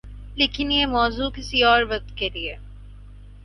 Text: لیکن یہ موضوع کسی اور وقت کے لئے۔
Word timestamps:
لیکن 0.35 0.71
یہ 0.71 0.85
موضوع 0.85 1.29
کسی 1.29 1.63
اور 1.63 1.83
وقت 1.89 2.17
کے 2.17 2.29
لئے۔ 2.29 2.55